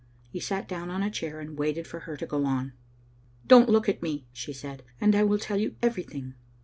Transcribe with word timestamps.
He 0.31 0.39
sat 0.39 0.67
down 0.67 0.89
on 0.89 1.03
a 1.03 1.11
chair 1.11 1.39
and 1.39 1.55
waited 1.59 1.85
for 1.85 1.99
her 1.99 2.17
to 2.17 2.25
go 2.25 2.43
on. 2.43 2.73
"Don't 3.45 3.69
look 3.69 3.87
at 3.87 4.01
me," 4.01 4.25
she 4.33 4.51
said, 4.51 4.81
"and 4.99 5.13
I 5.15 5.21
will 5.21 5.37
tell 5.37 5.59
y6u 5.59 5.75
everything." 5.83 6.33